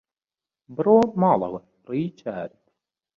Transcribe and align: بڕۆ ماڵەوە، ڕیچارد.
بڕۆ 0.75 0.99
ماڵەوە، 1.21 1.59
ڕیچارد. 1.89 2.59